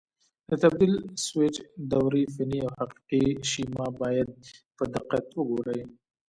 [0.49, 0.93] د تبدیل
[1.25, 1.55] سویچ
[1.91, 4.29] دورې فني او حقیقي شیما باید
[4.77, 5.81] په دقت وګورئ.